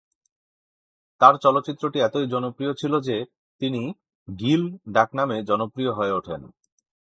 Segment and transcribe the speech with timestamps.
[1.21, 3.17] তার চরিত্রটি এতই জনপ্রিয় ছিল যে
[3.61, 3.81] তিনি
[4.27, 4.63] "গিল"
[4.91, 6.41] ডাকনামে পরিচিত হয়ে ওঠেন।